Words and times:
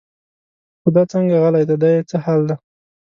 خو 0.81 0.87
دا 0.95 1.03
څنګه 1.13 1.35
غلی 1.43 1.63
دی 1.69 1.75
دا 1.83 1.89
یې 1.95 2.01
څه 2.09 2.17
حال 2.25 2.41
دی. 2.49 2.55